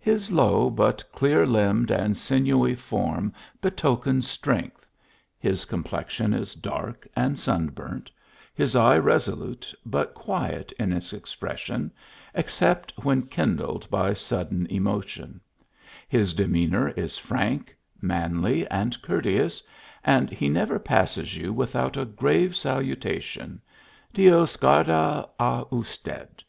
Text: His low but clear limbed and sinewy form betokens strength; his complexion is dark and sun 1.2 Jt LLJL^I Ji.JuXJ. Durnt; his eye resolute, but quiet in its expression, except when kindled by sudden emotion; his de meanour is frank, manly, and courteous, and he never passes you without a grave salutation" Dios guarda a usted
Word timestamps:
His 0.00 0.32
low 0.32 0.70
but 0.70 1.04
clear 1.12 1.46
limbed 1.46 1.92
and 1.92 2.16
sinewy 2.16 2.74
form 2.74 3.32
betokens 3.60 4.26
strength; 4.28 4.88
his 5.38 5.64
complexion 5.64 6.34
is 6.34 6.56
dark 6.56 7.06
and 7.14 7.38
sun 7.38 7.70
1.2 7.70 7.70
Jt 7.70 7.70
LLJL^I 7.70 7.76
Ji.JuXJ. 7.76 7.90
Durnt; 8.02 8.10
his 8.56 8.74
eye 8.74 8.98
resolute, 8.98 9.74
but 9.86 10.14
quiet 10.14 10.72
in 10.80 10.92
its 10.92 11.12
expression, 11.12 11.92
except 12.34 12.92
when 13.04 13.22
kindled 13.26 13.88
by 13.88 14.12
sudden 14.12 14.66
emotion; 14.66 15.40
his 16.08 16.34
de 16.34 16.48
meanour 16.48 16.88
is 16.96 17.16
frank, 17.16 17.76
manly, 18.02 18.66
and 18.66 19.00
courteous, 19.00 19.62
and 20.02 20.28
he 20.28 20.48
never 20.48 20.80
passes 20.80 21.36
you 21.36 21.52
without 21.52 21.96
a 21.96 22.04
grave 22.04 22.56
salutation" 22.56 23.60
Dios 24.12 24.56
guarda 24.56 25.28
a 25.38 25.64
usted 25.70 26.42